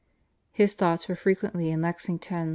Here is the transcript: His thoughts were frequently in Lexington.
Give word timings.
His 0.51 0.73
thoughts 0.73 1.07
were 1.07 1.15
frequently 1.15 1.69
in 1.69 1.83
Lexington. 1.83 2.49